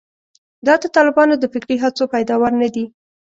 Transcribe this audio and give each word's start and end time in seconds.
دا 0.65 0.73
د 0.81 0.85
طالبانو 0.95 1.33
د 1.39 1.45
فکري 1.53 1.77
هڅو 1.83 2.03
پیداوار 2.13 2.53
نه 2.61 2.69
دي. 2.75 2.85